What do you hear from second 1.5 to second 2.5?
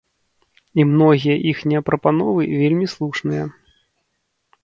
іхнія прапановы